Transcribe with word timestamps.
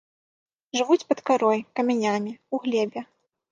Жывуць 0.77 1.03
пад 1.11 1.19
карой, 1.27 1.63
камянямі, 1.81 2.35
у 2.57 2.63
глебе. 2.67 3.07